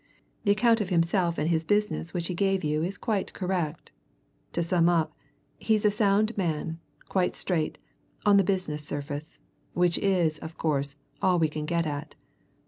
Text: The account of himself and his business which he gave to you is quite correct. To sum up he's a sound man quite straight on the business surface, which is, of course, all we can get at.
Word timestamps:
The 0.45 0.51
account 0.51 0.81
of 0.81 0.89
himself 0.89 1.37
and 1.37 1.47
his 1.47 1.63
business 1.63 2.11
which 2.11 2.25
he 2.25 2.33
gave 2.33 2.61
to 2.61 2.67
you 2.67 2.81
is 2.81 2.97
quite 2.97 3.33
correct. 3.33 3.91
To 4.53 4.63
sum 4.63 4.89
up 4.89 5.13
he's 5.59 5.85
a 5.85 5.91
sound 5.91 6.35
man 6.35 6.79
quite 7.07 7.35
straight 7.35 7.77
on 8.25 8.37
the 8.37 8.43
business 8.43 8.83
surface, 8.83 9.41
which 9.73 9.99
is, 9.99 10.39
of 10.39 10.57
course, 10.57 10.95
all 11.21 11.37
we 11.37 11.49
can 11.49 11.67
get 11.67 11.85
at. 11.85 12.15